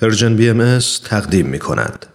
پرژن 0.00 0.36
بی 0.36 0.50
ام 0.50 0.78
تقدیم 1.04 1.46
می 1.46 1.58
کند. 1.58 2.06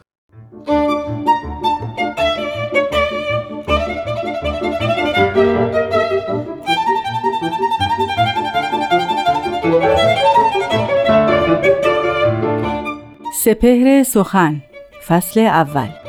سپهر 13.44 14.04
سخن 14.04 14.62
فصل 15.08 15.40
اول 15.40 16.03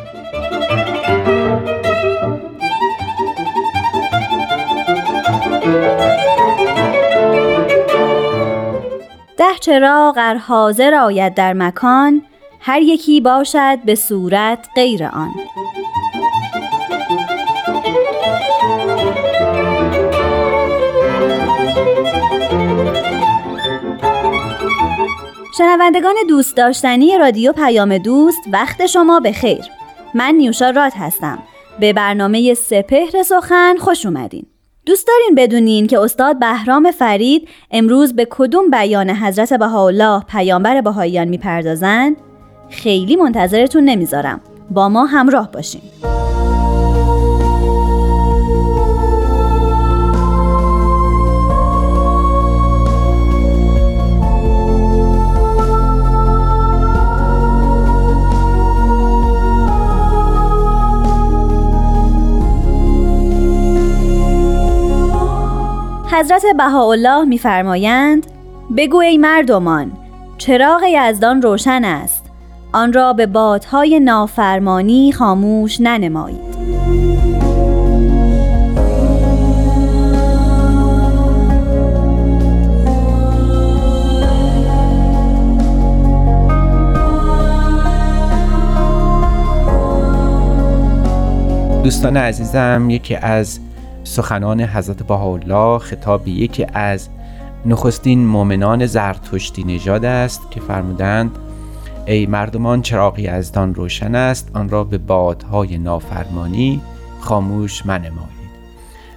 ده 9.66 9.72
چراغ 9.72 10.14
ار 10.18 10.36
حاضر 10.36 10.94
آید 10.94 11.34
در 11.34 11.52
مکان 11.52 12.22
هر 12.60 12.82
یکی 12.82 13.20
باشد 13.20 13.78
به 13.84 13.94
صورت 13.94 14.68
غیر 14.76 15.04
آن. 15.04 15.30
شنوندگان 25.58 26.14
دوست 26.28 26.56
داشتنی 26.56 27.18
رادیو 27.18 27.52
پیام 27.52 27.98
دوست 27.98 28.42
وقت 28.52 28.86
شما 28.86 29.20
به 29.20 29.32
خیر. 29.32 29.64
من 30.14 30.34
نیوشا 30.34 30.70
راد 30.70 30.92
هستم. 30.96 31.38
به 31.80 31.92
برنامه 31.92 32.54
سپهر 32.54 33.22
سخن 33.22 33.76
خوش 33.76 34.06
اومدین. 34.06 34.46
دوست 34.86 35.08
دارین 35.08 35.34
بدونین 35.34 35.86
که 35.86 36.00
استاد 36.00 36.38
بهرام 36.38 36.90
فرید 36.90 37.48
امروز 37.70 38.16
به 38.16 38.26
کدوم 38.30 38.70
بیان 38.70 39.10
حضرت 39.10 39.52
بهاءالله 39.52 40.22
پیامبر 40.28 40.80
بهاییان 40.80 41.28
می‌پردازند؟ 41.28 42.16
خیلی 42.70 43.16
منتظرتون 43.16 43.84
نمی‌ذارم. 43.84 44.40
با 44.70 44.88
ما 44.88 45.04
همراه 45.04 45.50
باشین. 45.52 45.82
حضرت 66.14 66.42
بهاءالله 66.56 67.24
میفرمایند 67.24 68.26
بگو 68.76 68.96
ای 68.96 69.18
مردمان 69.18 69.92
چراغ 70.38 70.82
یزدان 70.88 71.42
روشن 71.42 71.84
است. 71.84 72.24
آن 72.72 72.92
را 72.92 73.12
به 73.12 73.26
بادهای 73.26 74.00
نافرمانی 74.00 75.12
خاموش 75.12 75.80
ننمایید. 75.80 76.54
دوستان 91.84 92.16
عزیزم 92.16 92.86
یکی 92.90 93.16
از 93.16 93.60
سخنان 94.04 94.60
حضرت 94.60 95.02
بهاءالله 95.02 95.78
خطاب 95.78 96.28
یکی 96.28 96.66
از 96.74 97.08
نخستین 97.66 98.26
مؤمنان 98.26 98.86
زرتشتی 98.86 99.64
نژاد 99.64 100.04
است 100.04 100.50
که 100.50 100.60
فرمودند 100.60 101.38
ای 102.06 102.26
مردمان 102.26 102.82
چراغی 102.82 103.26
ازدان 103.26 103.74
روشن 103.74 104.14
است 104.14 104.50
آن 104.54 104.68
را 104.68 104.84
به 104.84 104.98
بادهای 104.98 105.78
نافرمانی 105.78 106.80
خاموش 107.20 107.86
منمایید. 107.86 108.44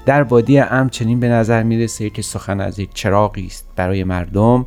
در 0.05 0.23
وادی 0.23 0.59
ام 0.59 0.89
چنین 0.89 1.19
به 1.19 1.29
نظر 1.29 1.63
می‌رسه 1.63 2.09
که 2.09 2.21
سخن 2.21 2.61
از 2.61 2.79
یک 2.79 2.93
چراغی 2.93 3.45
است 3.45 3.67
برای 3.75 4.03
مردم 4.03 4.65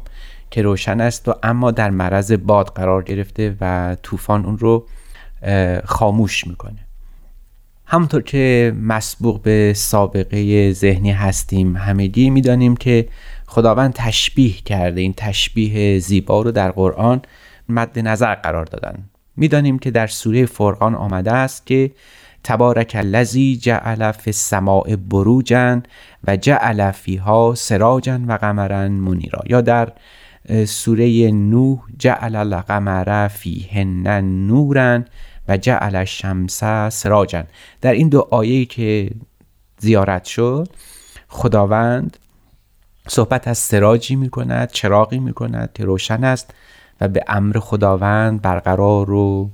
که 0.50 0.62
روشن 0.62 1.00
است 1.00 1.28
و 1.28 1.34
اما 1.42 1.70
در 1.70 1.90
معرض 1.90 2.32
باد 2.32 2.66
قرار 2.66 3.02
گرفته 3.02 3.56
و 3.60 3.96
طوفان 4.02 4.44
اون 4.44 4.58
رو 4.58 4.86
خاموش 5.84 6.46
می‌کنه. 6.46 6.89
همونطور 7.92 8.22
که 8.22 8.74
مسبوق 8.82 9.42
به 9.42 9.72
سابقه 9.76 10.72
ذهنی 10.72 11.10
هستیم 11.10 11.76
همگی 11.76 12.30
می‌دانیم 12.30 12.76
که 12.76 13.08
خداوند 13.46 13.92
تشبیه 13.92 14.52
کرده. 14.52 15.00
این 15.00 15.14
تشبیه 15.16 15.98
زیبا 15.98 16.42
رو 16.42 16.52
در 16.52 16.70
قرآن 16.70 17.22
مد 17.68 17.98
نظر 17.98 18.34
قرار 18.34 18.64
دادن. 18.64 18.98
می‌دانیم 19.36 19.78
که 19.78 19.90
در 19.90 20.06
سوره 20.06 20.46
فرقان 20.46 20.94
آمده 20.94 21.32
است 21.32 21.66
که 21.66 21.90
تبارک 22.44 22.92
الذی 22.94 23.56
جعل 23.56 24.12
فی 24.12 24.30
السماء 24.30 24.96
بروجا 25.10 25.82
و 26.26 26.36
جعل 26.36 26.90
فیها 26.90 27.54
سراجا 27.56 28.20
و 28.26 28.32
قمرا 28.32 28.88
منیرا. 28.88 29.42
یا 29.46 29.60
در 29.60 29.92
سوره 30.66 31.30
نوح 31.30 31.78
جعل 31.98 32.36
القمر 32.36 33.28
فیهن 33.28 34.20
نورا 34.46 35.02
و 35.50 35.56
جعل 35.56 35.96
الشمس 35.96 36.64
سراجا. 36.88 37.44
در 37.80 37.92
این 37.92 38.08
دو 38.08 38.28
آیه 38.30 38.64
که 38.64 39.10
زیارت 39.78 40.24
شد 40.24 40.68
خداوند 41.28 42.16
صحبت 43.08 43.48
از 43.48 43.58
سراجی 43.58 44.16
می 44.16 44.30
کند 44.30 44.70
چراغی 44.70 45.18
می 45.18 45.32
که 45.74 45.84
روشن 45.84 46.24
است 46.24 46.54
و 47.00 47.08
به 47.08 47.24
امر 47.28 47.58
خداوند 47.58 48.42
برقرار 48.42 49.10
و 49.10 49.50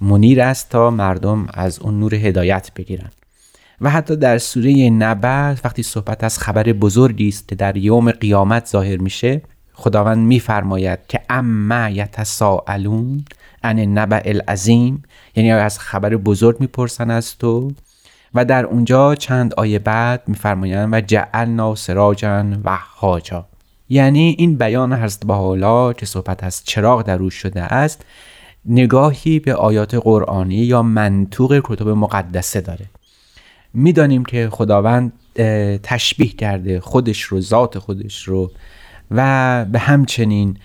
منیر 0.00 0.42
است 0.42 0.70
تا 0.70 0.90
مردم 0.90 1.46
از 1.54 1.78
اون 1.78 2.00
نور 2.00 2.14
هدایت 2.14 2.70
بگیرند. 2.76 3.12
و 3.80 3.90
حتی 3.90 4.16
در 4.16 4.38
سوره 4.38 4.90
نبع 4.90 5.50
وقتی 5.64 5.82
صحبت 5.82 6.24
از 6.24 6.38
خبر 6.38 6.62
بزرگی 6.62 7.28
است 7.28 7.48
که 7.48 7.54
در 7.54 7.76
یوم 7.76 8.10
قیامت 8.10 8.66
ظاهر 8.66 8.96
میشه 8.96 9.42
خداوند 9.72 10.26
میفرماید 10.26 10.98
که 11.08 11.20
اما 11.30 11.88
یتساءلون 11.88 13.24
عن 13.62 13.78
نبع 13.78 14.22
العظیم 14.24 15.02
یعنی 15.36 15.52
از 15.52 15.78
خبر 15.78 16.16
بزرگ 16.16 16.60
می‌پرسن 16.60 17.10
از 17.10 17.38
تو. 17.38 17.72
و 18.34 18.44
در 18.44 18.64
اونجا 18.66 19.14
چند 19.14 19.54
آیه 19.54 19.78
بعد 19.78 20.22
میفرمایند 20.26 20.88
و 20.92 21.00
جعلنا 21.00 21.74
سراجا 21.74 22.44
و 22.64 22.78
حاجا 22.94 23.46
یعنی 23.88 24.34
این 24.38 24.58
بیان 24.58 24.92
حضرت 24.92 25.26
بهاءالله 25.26 25.94
که 25.94 26.06
صحبت 26.06 26.44
از 26.44 26.64
چراغ 26.64 27.02
در 27.02 27.16
روش 27.16 27.34
شده 27.34 27.62
است. 27.62 28.04
نگاهی 28.64 29.38
به 29.38 29.54
آیات 29.54 29.94
قرآنی 29.94 30.54
یا 30.54 30.82
منطوق 30.82 31.60
کتب 31.64 31.88
مقدسه 31.88 32.60
داره. 32.60 32.86
می‌دانیم 33.74 34.24
که 34.24 34.48
خداوند 34.50 35.12
تشبیه 35.82 36.32
کرده 36.32 36.80
خودش 36.80 37.22
رو 37.22 37.40
ذات 37.40 37.78
خودش 37.78 38.28
رو. 38.28 38.50
و 39.10 39.64
به 39.64 39.78
همچنین 39.78 40.56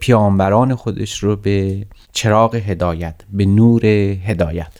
پیامبران 0.00 0.74
خودش 0.74 1.18
رو 1.18 1.36
به 1.36 1.86
چراغ 2.12 2.54
هدایت 2.54 3.14
به 3.32 3.46
نور 3.46 3.86
هدایت. 3.86 4.72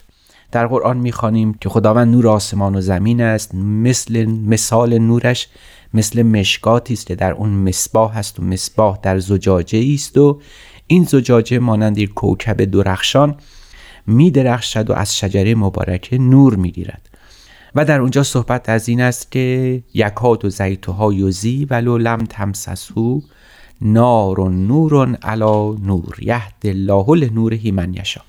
در 0.51 0.67
قرآن 0.67 0.97
می‌خوانیم 0.97 1.53
که 1.53 1.69
خداوند 1.69 2.11
نور 2.11 2.27
آسمان 2.27 2.75
و 2.75 2.81
زمین 2.81 3.21
است. 3.21 3.55
مثل 3.55 4.25
مثال 4.25 4.97
نورش 4.97 5.47
مثل 5.93 6.21
مشکاتی 6.21 6.93
است 6.93 7.07
که 7.07 7.15
در 7.15 7.31
اون 7.31 7.49
مصباح 7.49 8.17
هست 8.17 8.39
و 8.39 8.43
مصباح 8.43 8.99
در 9.01 9.19
زجاجه 9.19 9.93
است 9.93 10.17
و 10.17 10.41
این 10.87 11.03
زجاجه 11.03 11.59
مانند 11.59 11.97
یک 11.97 12.13
کوکب 12.13 12.65
درخشان 12.65 13.35
می 14.07 14.31
درخشد 14.31 14.89
و 14.89 14.93
از 14.93 15.17
شجره 15.17 15.55
مبارکه 15.55 16.17
نور 16.17 16.55
می 16.55 16.71
گیرد 16.71 17.09
و 17.75 17.85
در 17.85 18.01
اونجا 18.01 18.23
صحبت 18.23 18.69
از 18.69 18.89
این 18.89 19.01
است 19.01 19.31
که 19.31 19.83
یکاد 19.93 20.45
و 20.45 20.49
زیتوها 20.49 21.13
یوزی 21.13 21.67
ولو 21.69 21.97
لم 21.97 22.17
تمسسو 22.17 23.21
نار 23.83 24.39
و 24.39 24.49
نور 24.49 25.15
علا 25.15 25.71
نور 25.71 26.17
یهد 26.21 26.53
الله 26.63 27.05
لنوره 27.15 27.71
من 27.71 27.93
یشا 27.93 28.21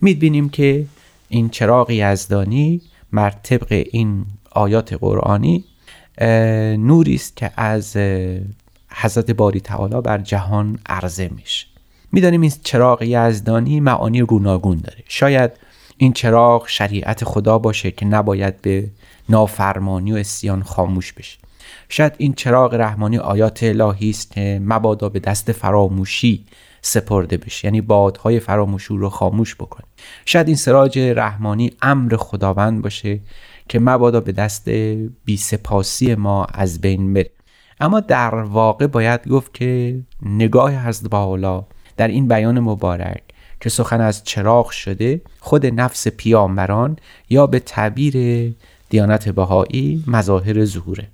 می‌بینیم 0.00 0.48
که 0.48 0.86
این 1.28 1.48
چراغ 1.48 1.90
یزدانی 1.90 2.80
مر 3.12 3.30
طبق 3.30 3.84
این 3.92 4.24
آیات 4.50 4.92
قرآنی 4.92 5.64
نوری 6.78 7.14
است 7.14 7.36
که 7.36 7.50
از 7.56 7.96
حضرت 8.90 9.30
باری 9.30 9.60
تعالی 9.60 10.00
بر 10.00 10.18
جهان 10.18 10.78
عرضه 10.86 11.30
میشه. 11.36 11.66
می‌دانیم 12.12 12.40
این 12.40 12.52
چراغ 12.62 13.02
یزدانی 13.02 13.80
معانی 13.80 14.22
گوناگون 14.22 14.78
داره. 14.78 15.04
شاید 15.08 15.50
این 15.96 16.12
چراغ 16.12 16.68
شریعت 16.68 17.24
خدا 17.24 17.58
باشه 17.58 17.90
که 17.90 18.06
نباید 18.06 18.62
به 18.62 18.90
نافرمانی 19.28 20.12
و 20.12 20.16
اسیان 20.16 20.62
خاموش 20.62 21.12
بشه. 21.12 21.38
شاید 21.88 22.12
این 22.18 22.32
چراغ 22.32 22.74
رحمانی 22.74 23.18
آیات 23.18 23.62
الهی 23.62 24.10
است 24.10 24.38
مبادا 24.38 25.08
به 25.08 25.18
دست 25.18 25.52
فراموشی 25.52 26.44
سپرده 26.82 27.36
بشه. 27.36 27.66
یعنی 27.66 27.80
بادهای 27.80 28.40
فراموشی 28.40 28.96
رو 28.96 29.08
خاموش 29.10 29.54
بکنه 29.54 29.86
شاید 30.24 30.46
این 30.46 30.56
سراج 30.56 30.98
رحمانی 30.98 31.70
امر 31.82 32.16
خداوند 32.16 32.82
باشه 32.82 33.20
که 33.68 33.78
مبادا 33.78 34.20
به 34.20 34.32
دست 34.32 34.68
بی 35.24 35.36
سپاسی 35.36 36.14
ما 36.14 36.44
از 36.44 36.80
بین 36.80 37.14
بره. 37.14 37.30
اما 37.80 38.00
در 38.00 38.34
واقع 38.34 38.86
باید 38.86 39.28
گفت 39.28 39.54
که 39.54 40.00
نگاه 40.22 40.86
حضرت 40.86 41.10
بالا 41.10 41.64
در 41.96 42.08
این 42.08 42.28
بیان 42.28 42.60
مبارک 42.60 43.22
که 43.60 43.68
سخن 43.68 44.00
از 44.00 44.24
چراغ 44.24 44.70
شده 44.70 45.20
خود 45.40 45.66
نفس 45.66 46.08
پیامبران 46.08 46.96
یا 47.30 47.46
به 47.46 47.58
تعبیر 47.58 48.14
دیانت 48.88 49.28
بهایی 49.28 50.04
مظاهر 50.06 50.64
ظهوره. 50.64 51.08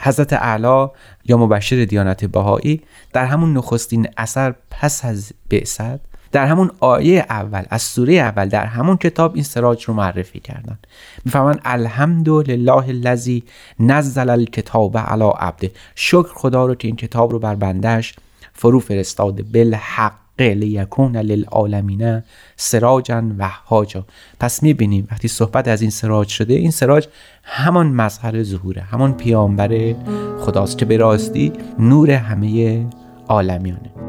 حضرت 0.00 0.32
اعلی 0.32 0.86
یا 1.24 1.36
مبشر 1.36 1.84
دیانت 1.84 2.24
بهایی 2.24 2.82
در 3.12 3.24
همون 3.24 3.56
نخستین 3.56 4.08
اثر 4.16 4.54
پس 4.70 5.04
از 5.04 5.32
بعثت 5.50 6.00
در 6.32 6.46
همون 6.46 6.70
آیه 6.80 7.26
اول 7.30 7.62
از 7.70 7.82
سوره 7.82 8.14
اول 8.14 8.48
در 8.48 8.66
همون 8.66 8.96
کتاب 8.96 9.34
این 9.34 9.44
سراج 9.44 9.84
رو 9.84 9.94
معرفی 9.94 10.40
کردن. 10.40 10.78
می‌فهمن 11.24 11.58
الحمد 11.64 12.28
لله 12.28 12.88
الذی 12.88 13.44
نزل 13.80 14.30
الکتاب 14.30 14.98
علی 14.98 15.30
عبده. 15.38 15.70
شکر 15.94 16.28
خدا 16.34 16.66
رو 16.66 16.74
که 16.74 16.88
این 16.88 16.96
کتاب 16.96 17.32
رو 17.32 17.38
بر 17.38 17.54
بندش 17.54 18.14
فرو 18.52 18.80
فرستاده. 18.80 19.42
بالحق. 19.42 20.25
لیکون 20.44 21.16
للعالمین 21.16 22.22
سراجا 22.56 23.22
و 23.38 23.48
حاجا 23.64 24.04
پس 24.40 24.62
می‌بینیم 24.62 25.08
وقتی 25.10 25.28
صحبت 25.28 25.68
از 25.68 25.82
این 25.82 25.90
سراج 25.90 26.28
شده 26.28 26.54
این 26.54 26.70
سراج 26.70 27.06
همان 27.42 27.86
مظهر 27.86 28.42
ظهوره 28.42 28.82
همان 28.82 29.14
پیامبر 29.14 29.94
خداست 30.40 30.78
که 30.78 30.84
به 30.84 30.96
راستی 30.96 31.52
نور 31.78 32.10
همه 32.10 32.86
عالمیانه. 33.28 34.05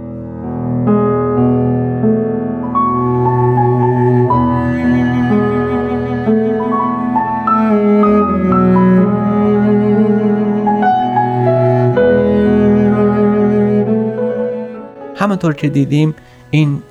همانطور 15.18 15.54
که 15.54 15.70
دیدیم 15.70 16.16
این 16.52 16.82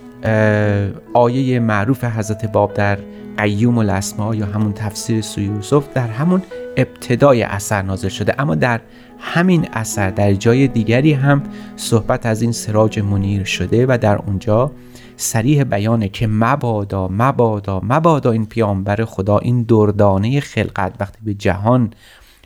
آیه 1.14 1.60
معروف 1.60 2.04
حضرت 2.04 2.52
باب 2.52 2.74
در 2.74 2.98
قیوم 3.38 3.78
الاسما 3.78 4.34
یا 4.34 4.46
همون 4.46 4.72
تفسیر 4.72 5.20
سوی 5.20 5.44
یوسف 5.44 5.84
در 5.94 6.08
همون 6.08 6.42
ابتدای 6.76 7.42
اثر 7.42 7.82
نازل 7.82 8.08
شده. 8.08 8.34
اما 8.38 8.54
در 8.54 8.80
همین 9.18 9.68
اثر 9.72 10.10
در 10.10 10.34
جای 10.34 10.68
دیگری 10.68 11.12
هم 11.12 11.42
صحبت 11.76 12.26
از 12.26 12.42
این 12.42 12.52
سراج 12.52 12.98
منیر 12.98 13.44
شده 13.44 13.86
و 13.88 13.98
در 14.00 14.16
اونجا 14.16 14.70
سریح 15.16 15.64
بیانه 15.64 16.08
که 16.08 16.26
مبادا 16.26 17.08
مبادا 17.12 17.80
مبادا 17.84 18.30
این 18.30 18.46
پیامبر 18.46 19.04
خدا 19.04 19.38
این 19.38 19.62
دردانه 19.62 20.40
خلقت 20.40 20.92
وقتی 21.00 21.18
به 21.24 21.34
جهان 21.34 21.90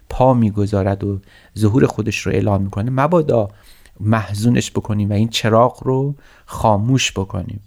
پا 0.08 0.34
می‌گذارد 0.34 1.04
و 1.04 1.20
ظهور 1.58 1.86
خودش 1.86 2.18
رو 2.18 2.32
اعلام 2.32 2.62
می‌کنه 2.62 2.90
مبادا 2.90 3.48
محزونش 4.00 4.70
بکنیم 4.70 5.10
و 5.10 5.12
این 5.12 5.28
چراغ 5.28 5.82
رو 5.84 6.14
خاموش 6.46 7.12
بکنیم. 7.12 7.60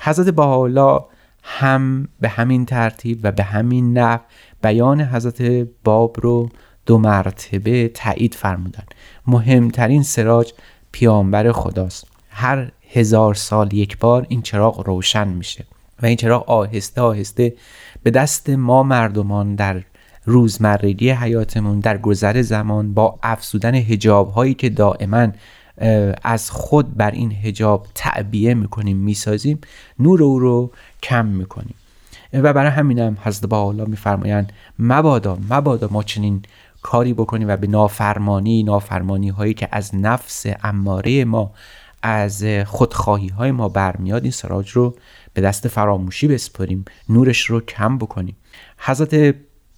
حضرت 0.00 0.28
بهاءالله 0.28 1.00
هم 1.42 2.08
به 2.20 2.28
همین 2.28 2.66
ترتیب 2.66 3.20
و 3.22 3.32
به 3.32 3.42
همین 3.42 3.98
نحو 3.98 4.20
بیان 4.62 5.00
حضرت 5.00 5.68
باب 5.84 6.16
رو 6.20 6.48
دو 6.86 6.98
مرتبه 6.98 7.88
تایید 7.88 8.34
فرمودن 8.34 8.84
مهمترین 9.26 10.02
سراج 10.02 10.52
پیامبر 10.92 11.52
خداست. 11.52 12.06
هر 12.30 12.70
هزار 12.90 13.34
سال 13.34 13.72
یک 13.72 13.98
بار 13.98 14.26
این 14.28 14.42
چراغ 14.42 14.86
روشن 14.86 15.28
میشه 15.28 15.64
و 16.02 16.06
این 16.06 16.16
چراغ 16.16 16.50
آهسته 16.50 17.00
آهسته 17.00 17.54
به 18.02 18.10
دست 18.10 18.50
ما 18.50 18.82
مردمان 18.82 19.54
در 19.54 19.82
روزمرگی 20.24 21.10
حیاتمون 21.10 21.80
در 21.80 21.98
گذر 21.98 22.42
زمان 22.42 22.94
با 22.94 23.18
افزودن 23.22 23.74
هجاب 23.74 24.30
هایی 24.30 24.54
که 24.54 24.68
دائما 24.68 25.28
از 26.22 26.50
خود 26.50 26.96
بر 26.96 27.10
این 27.10 27.32
هجاب 27.32 27.86
تعبیه 27.94 28.54
می‌کنیم 28.54 28.96
می‌سازیم. 28.96 29.60
نور 29.98 30.22
او 30.22 30.38
رو 30.38 30.70
کم 31.02 31.26
می‌کنیم. 31.26 31.74
و 32.32 32.52
برای 32.52 32.70
همینم 32.70 33.18
حضرت 33.22 33.46
با 33.50 33.72
میفرمایند 33.72 34.52
مبادا 34.78 35.38
مبادا 35.50 35.88
ما 35.90 36.02
چنین 36.02 36.42
کاری 36.82 37.14
بکنیم 37.14 37.48
و 37.48 37.56
به 37.56 37.66
نافرمانی 37.66 38.62
نافرمانی 38.62 39.28
هایی 39.28 39.54
که 39.54 39.68
از 39.72 39.94
نفس 39.94 40.46
اماره 40.62 41.24
ما 41.24 41.52
از 42.02 42.44
خودخواهی 42.66 43.28
های 43.28 43.50
ما 43.50 43.68
برمیاد 43.68 44.22
این 44.22 44.30
سراج 44.30 44.70
رو 44.70 44.94
به 45.34 45.40
دست 45.40 45.68
فراموشی 45.68 46.28
بسپریم 46.28 46.84
نورش 47.08 47.40
رو 47.40 47.60
کم 47.60 47.98
بکنیم. 47.98 48.36
حضرت 48.78 49.34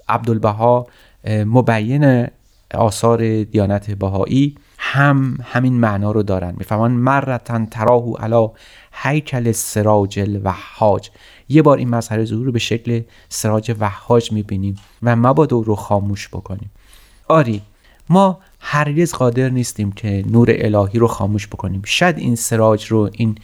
عبدالبها 0.08 0.87
مبین 1.26 2.26
آثار 2.75 3.43
دیانت 3.43 3.91
بهایی 3.91 4.55
هم 4.86 5.38
همین 5.42 5.81
معنا 5.81 6.12
رو 6.12 6.22
دارن. 6.22 6.54
میفهمان 6.58 6.90
مرتن 6.90 7.66
تراهو 7.66 8.14
علا 8.16 8.50
هیکل 8.92 9.52
سراج 9.52 10.19
الوحاج. 10.19 11.10
یه 11.48 11.62
بار 11.62 11.78
این 11.78 11.88
مظهر 11.88 12.25
ظهور 12.25 12.46
رو 12.46 12.52
به 12.52 12.58
شکل 12.58 13.02
سراج 13.28 13.76
وحاج 13.81 14.32
می‌بینیم 14.32 14.76
و 15.02 15.16
مبادا 15.16 15.58
رو 15.58 15.75
خاموش 15.75 16.28
بکنیم. 16.28 16.70
آری 17.28 17.62
ما 18.08 18.38
هرگز 18.60 19.12
قادر 19.12 19.48
نیستیم 19.48 19.92
که 19.92 20.25
نور 20.31 20.48
الهی 20.50 20.98
رو 20.98 21.06
خاموش 21.06 21.46
بکنیم. 21.46 21.82
شاید 21.84 22.19
این 22.19 22.36
سراج 22.36 22.86
رو 22.86 23.10
این 23.12 23.38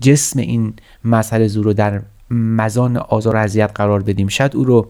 جسم 0.00 0.40
این 0.40 0.74
مظهر 1.04 1.48
ظهور 1.48 1.66
رو 1.66 1.72
در 1.72 2.02
مزان 2.30 2.96
آزار 2.96 3.36
و 3.36 3.38
اذیت 3.38 3.70
قرار 3.74 4.02
بدیم. 4.02 4.28
شاید 4.28 4.56
او 4.56 4.64
رو 4.64 4.88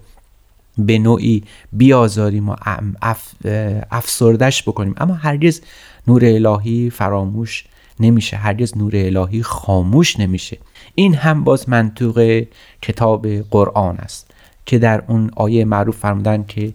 به 0.78 0.98
نوعی 0.98 1.42
بیازاریم 1.72 2.48
و 2.48 2.56
افسردش 3.90 4.62
بکنیم. 4.62 4.94
اما 4.96 5.14
هرگز 5.14 5.60
نور 6.06 6.24
الهی 6.24 6.90
فراموش 6.90 7.64
نمیشه. 8.00 8.36
هرگز 8.36 8.76
نور 8.76 8.92
الهی 8.94 9.42
خاموش 9.42 10.20
نمیشه. 10.20 10.58
این 10.94 11.14
هم 11.14 11.44
باز 11.44 11.68
منطوق 11.68 12.44
کتاب 12.82 13.26
قرآن 13.28 13.96
است 13.96 14.30
که 14.66 14.78
در 14.78 15.02
اون 15.08 15.30
آیه 15.36 15.64
معروف 15.64 15.96
فرمودن 15.96 16.44
که 16.48 16.72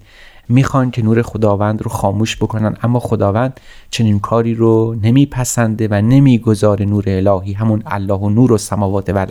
می‌خوان 0.50 0.92
که 0.92 1.02
نور 1.02 1.22
خداوند 1.22 1.82
رو 1.82 1.90
خاموش 1.90 2.38
بکنن 2.38 2.78
اما 2.84 3.00
خداوند 3.00 3.60
چنین 3.90 4.20
کاری 4.20 4.56
رو 4.56 4.96
نمیپسنده 5.02 5.88
و 5.92 6.02
نمی‌گذاره 6.02 6.86
نور 6.86 7.04
الهی 7.08 7.54
همون 7.54 7.84
الله 7.86 8.14
و 8.14 8.30
نور 8.30 8.52
و 8.52 8.58
سماوات 8.58 9.10
و 9.10 9.26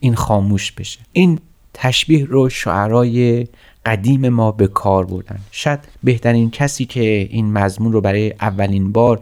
این 0.00 0.14
خاموش 0.14 0.72
بشه. 0.72 1.00
این 1.12 1.38
تشبیه 1.74 2.24
رو 2.24 2.48
شعرای 2.48 3.46
قدیم 3.86 4.28
ما 4.28 4.52
به 4.52 4.66
کار 4.66 5.04
بردن. 5.04 5.38
شاید 5.50 5.80
بهترین 6.02 6.50
کسی 6.50 6.84
که 6.84 7.00
این 7.30 7.52
مضمون 7.52 7.92
رو 7.92 8.00
برای 8.00 8.34
اولین 8.40 8.92
بار 8.92 9.20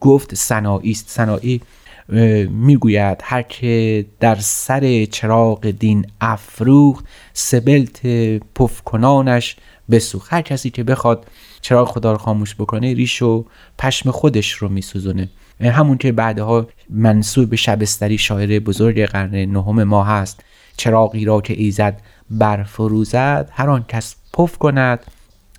گفت 0.00 0.34
سنایی 0.34 0.90
است. 0.90 1.10
سنایی 1.10 1.60
می‌گوید 2.50 3.18
هر 3.22 3.42
که 3.42 4.04
در 4.20 4.34
سر 4.34 5.04
چراغ 5.04 5.70
دین 5.70 6.06
افروخت 6.20 7.04
سبلت 7.32 8.06
پفکنانش 8.54 9.56
بسوخت. 9.90 10.32
هر 10.32 10.42
کسی 10.42 10.70
که 10.70 10.84
بخواد 10.84 11.26
چراغ 11.60 11.88
خدا 11.88 12.12
رو 12.12 12.18
خاموش 12.18 12.54
بکنه 12.54 12.94
ریش 12.94 13.22
و 13.22 13.44
پشم 13.78 14.10
خودش 14.10 14.52
رو 14.52 14.68
میسوزونه. 14.68 15.28
همون 15.60 15.98
که 15.98 16.12
بعدها 16.12 16.66
منصوب 16.90 17.50
به 17.50 17.56
شبستری 17.56 18.18
شاعر 18.18 18.58
بزرگ 18.58 19.04
قرن 19.04 19.34
نهم 19.34 19.84
ما 19.84 20.04
هست 20.04 20.44
چراغی 20.76 21.24
را 21.24 21.40
که 21.40 21.54
ایزد 21.54 22.00
برفروزد 22.30 23.50
هر 23.52 23.70
آن 23.70 23.84
کس 23.88 24.16
پف 24.32 24.58
کند 24.58 25.00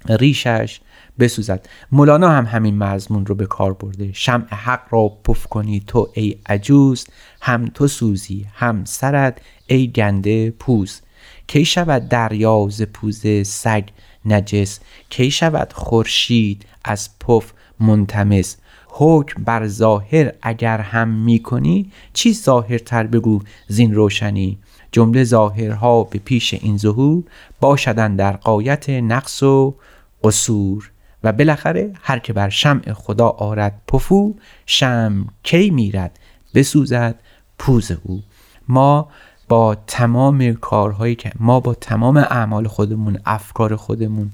ریشش 0.10 0.80
بسوزد. 1.20 1.68
مولانا 1.92 2.30
هم 2.30 2.46
همین 2.46 2.78
مضمون 2.78 3.26
رو 3.26 3.36
به 3.36 3.46
کار 3.46 3.74
برده. 3.74 4.10
شمع 4.14 4.48
حق 4.50 4.82
را 4.90 5.08
پف 5.08 5.48
کنی 5.48 5.84
تو 5.88 6.10
ای 6.14 6.36
عجوز 6.46 7.08
هم 7.42 7.66
تو 7.66 7.88
سوزی 7.88 8.46
هم 8.54 8.86
سرد 8.86 9.42
ای 9.68 9.88
گنده 9.88 10.52
پوز. 10.52 11.02
کی 11.48 11.66
شود 11.66 12.10
دریا 12.10 12.68
ز 12.70 12.82
پوز 12.82 13.48
سگ 13.48 13.84
نجس؟ 14.26 14.80
کی 15.10 15.32
شود 15.32 15.74
خورشید 15.74 16.66
از 16.84 17.10
پف 17.20 17.54
منتمس؟ 17.80 18.58
حکم 18.88 19.44
بر 19.44 19.68
ظاهر 19.68 20.32
اگر 20.42 20.78
هم 20.78 21.10
می‌کنی 21.10 21.92
چی 22.14 22.34
ظاهرتر 22.34 23.08
بگو 23.08 23.40
زین 23.68 23.96
روشنی. 23.96 24.58
جمله 24.92 25.24
ظاهرها 25.24 26.04
به 26.04 26.20
پیش 26.20 26.54
این 26.54 26.78
ظهور 26.78 27.24
باشدن 27.60 28.16
در 28.16 28.32
قایت 28.32 28.90
نقص 28.90 29.44
و 29.44 29.76
قصور. 30.24 30.92
و 31.24 31.32
بالاخره 31.32 31.94
هر 32.02 32.20
که 32.20 32.34
بر 32.34 32.50
شمع 32.50 32.94
خدا 32.94 33.28
آرد 33.28 33.82
پفو 33.88 34.36
شم 34.66 35.28
کی 35.44 35.70
میرد 35.70 36.20
بسوزد 36.54 37.16
پوز 37.60 37.92
او. 38.04 38.24
ما 38.68 39.10
با 39.50 39.76
تمام 39.88 40.54
کارهایی 40.54 41.16
که 41.16 41.32
ما 41.40 41.60
با 41.60 41.74
تمام 41.74 42.18
اعمال 42.18 42.68
خودمون 42.68 43.20
افکار 43.26 43.76
خودمون 43.76 44.32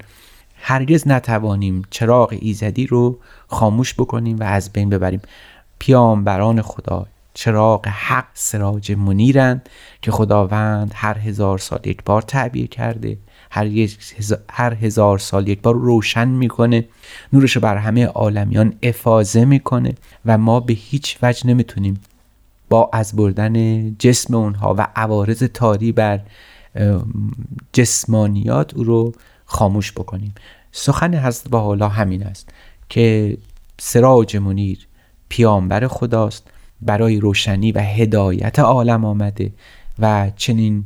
هرگز 0.55 1.07
نتوانیم 1.07 1.81
چراغ 1.89 2.37
ایزدی 2.39 2.87
رو 2.87 3.19
خاموش 3.47 3.93
بکنیم 3.93 4.37
و 4.39 4.43
از 4.43 4.73
بین 4.73 4.89
ببریم. 4.89 5.21
پیامبران 5.79 6.61
خدا 6.61 7.05
چراغ 7.33 7.87
حق 7.87 8.27
سراج 8.33 8.91
منیرند 8.91 9.69
که 10.01 10.11
خداوند 10.11 10.91
هر 10.95 11.17
هزار 11.17 11.57
سال 11.57 11.79
یک 11.83 12.03
بار 12.03 12.21
تعبیه 12.21 12.67
کرده 12.67 13.17
هر, 13.51 13.87
هر 14.49 14.73
هزار 14.73 15.17
سال 15.17 15.47
یک 15.47 15.61
بار 15.61 15.75
روشن 15.75 16.27
می‌کنه 16.27 16.85
نورش 17.33 17.57
بر 17.57 17.77
همه 17.77 18.05
عالمیان 18.05 18.73
افاظه 18.83 19.45
می‌کنه 19.45 19.93
و 20.25 20.37
ما 20.37 20.59
به 20.59 20.73
هیچ 20.73 21.17
وجه 21.21 21.47
نمی‌تونیم 21.47 21.99
با 22.69 22.89
از 22.93 23.15
بردن 23.15 23.95
جسم 23.99 24.35
اونها 24.35 24.75
و 24.77 24.87
عوارض 24.95 25.43
تاری 25.43 25.91
بر 25.91 26.19
جسمانیات 27.73 28.73
او 28.73 28.83
رو 28.83 29.13
خاموش 29.45 29.91
بکنیم. 29.91 30.35
سخن 30.71 31.15
حضرت 31.15 31.49
با 31.49 31.59
حالا 31.59 31.87
همین 31.87 32.23
است 32.23 32.49
که 32.89 33.37
سراج 33.79 34.37
منیر 34.37 34.87
پیامبر 35.29 35.87
خداست 35.87 36.47
برای 36.85 37.19
روشنی 37.19 37.71
و 37.71 37.79
هدایت 37.79 38.59
عالم 38.59 39.05
آمده 39.05 39.51
و 39.99 40.31
چنین 40.35 40.85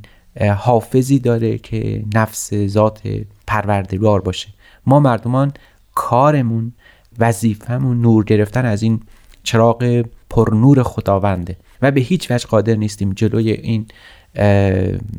حافظی 0.58 1.20
داره 1.20 1.58
که 1.58 2.04
نفس 2.13 2.54
ذات 2.54 3.01
پروردگار 3.48 4.22
باشه. 4.22 4.48
ما 4.86 5.00
مردمان 5.00 5.54
کارمون 5.96 6.74
وظیفهمون 7.20 8.01
نور 8.01 8.24
گرفتن 8.24 8.66
از 8.66 8.84
این 8.84 9.00
چراغ 9.44 10.06
پرنور 10.30 10.84
خداونده 10.84 11.58
و 11.82 11.92
به 11.92 12.01
هیچ 12.01 12.32
وجه 12.32 12.48
قادر 12.48 12.75
نیستیم 12.75 13.13
جلوی 13.13 13.51
این 13.51 13.86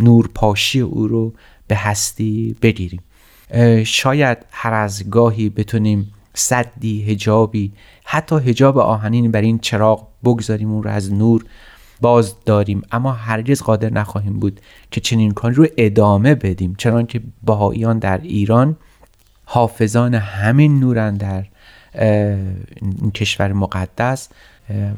نور 0.00 0.30
پاشی 0.34 0.80
او 0.80 1.08
رو 1.08 1.32
به 1.66 1.76
هستی 1.76 2.56
بگیریم. 2.62 3.00
شاید 3.84 4.38
هر 4.50 4.74
از 4.74 5.10
گاهی 5.10 5.48
بتونیم 5.48 6.12
صدی 6.34 7.02
هجابی 7.02 7.72
حتی 8.04 8.36
هجاب 8.36 8.78
آهنین 8.78 9.30
بر 9.30 9.40
این 9.40 9.58
چراغ 9.58 10.07
بگذاریم 10.24 10.70
اون 10.70 10.82
رو 10.82 10.90
از 10.90 11.12
نور 11.12 11.44
باز 12.00 12.34
داریم. 12.44 12.82
اما 12.92 13.12
هرگز 13.12 13.62
قادر 13.62 13.90
نخواهیم 13.90 14.38
بود 14.38 14.60
که 14.90 15.00
چنین 15.00 15.30
کاری 15.30 15.54
رو 15.54 15.66
ادامه 15.76 16.34
بدیم. 16.34 16.74
چنان 16.78 17.06
که 17.06 17.20
بهاییان 17.44 17.98
در 17.98 18.20
ایران 18.22 18.76
حافظان 19.44 20.14
همین 20.14 20.80
نورن 20.80 21.14
در 21.14 21.44
این 22.82 23.10
کشور 23.14 23.52
مقدس 23.52 24.28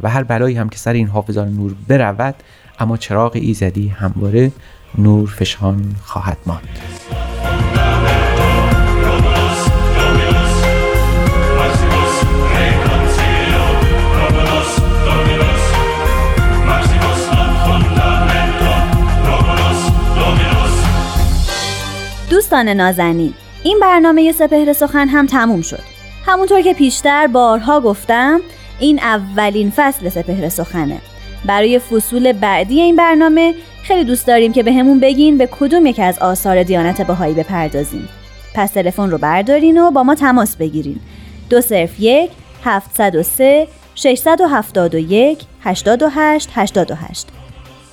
و 0.03 0.11
هر 0.11 0.23
بلایی 0.23 0.57
هم 0.57 0.69
که 0.69 0.79
سر 0.79 0.93
این 0.93 1.07
حافظان 1.07 1.49
نور 1.49 1.75
برود 1.89 2.35
اما 2.79 2.97
چراغ 2.97 3.33
ایزدی 3.35 3.89
همواره 3.89 4.53
نور 4.99 5.29
فشان 5.29 5.95
خواهد 6.03 6.39
ماند. 6.47 7.00
دوستان 22.51 22.69
نازنین 22.69 23.35
این 23.63 23.79
برنامه 23.81 24.33
سپهر 24.33 24.73
سخن 24.73 25.09
هم 25.09 25.27
تموم 25.27 25.63
شد. 25.63 25.83
همونطور 26.27 26.61
که 26.63 26.75
پیشتر 26.75 27.27
بارها 27.27 27.81
گفتم 27.81 28.41
این 28.81 28.99
اولین 28.99 29.73
فصل 29.77 30.09
سپهر 30.09 30.49
سخنه. 30.49 30.99
برای 31.45 31.79
فصول 31.79 32.33
بعدی 32.33 32.81
این 32.81 32.97
برنامه 32.97 33.55
خیلی 33.83 34.05
دوست 34.05 34.27
داریم 34.27 34.53
که 34.53 34.63
به 34.63 34.73
همون 34.73 35.01
بگین 35.01 35.39
به 35.39 35.49
کدوم 35.61 35.87
یکی 35.87 36.03
از 36.03 36.19
آثار 36.19 36.63
دیانت 36.63 37.03
بهایی 37.03 37.35
بپردازیم. 37.35 38.09
پس 38.55 38.71
تلفن 38.71 39.11
رو 39.11 39.19
بردارین 39.19 39.83
و 39.83 39.91
با 39.91 40.03
ما 40.03 40.15
تماس 40.15 40.57
بگیرین. 40.57 41.01
دو 41.51 41.61
صرف 41.61 42.01
یک 42.01 42.31
هفتصد 42.65 43.17
و 43.17 43.23
سه 43.23 43.69
ششصد 43.95 44.41
و 44.41 44.47
هفتاد 44.47 44.95
و 44.95 44.99
یک 44.99 45.39
هشتاد 45.63 46.03
و 46.03 46.09
هشت 46.09 46.49
هشتاد 46.55 46.91
و 46.91 46.95
هشت. 46.95 47.29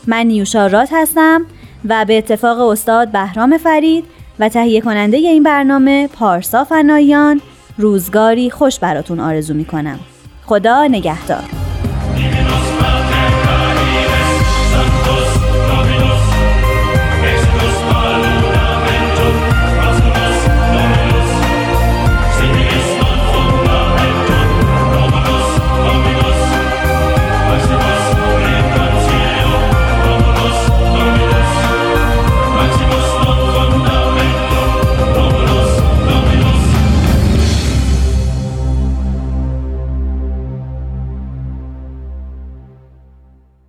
من 0.08 0.26
نیوشا 0.26 0.68
رات 0.68 0.90
هستم 0.92 1.46
و 1.86 2.06
به 2.06 2.18
اتفاق 2.18 2.60
استاد 2.60 3.12
بهرام 3.12 3.58
فرید 3.58 4.17
و 4.40 4.50
تهیه 4.50 4.82
کننده 4.82 5.18
این 5.18 5.44
برنامه 5.44 6.08
پارسا 6.08 6.64
فنایان 6.64 7.42
روزگاری 7.78 8.50
خوش 8.50 8.80
براتون 8.80 9.20
آرزو 9.20 9.54
می‌کنم. 9.54 10.00
خدا 10.46 10.88
نگهدار. 10.88 11.57